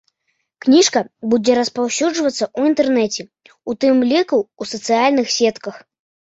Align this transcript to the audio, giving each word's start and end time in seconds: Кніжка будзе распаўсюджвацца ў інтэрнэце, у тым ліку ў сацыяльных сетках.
Кніжка 0.65 0.99
будзе 1.33 1.57
распаўсюджвацца 1.59 2.43
ў 2.57 2.73
інтэрнэце, 2.73 3.21
у 3.69 3.79
тым 3.81 3.95
ліку 4.15 4.37
ў 4.43 4.63
сацыяльных 4.75 5.27
сетках. 5.39 5.75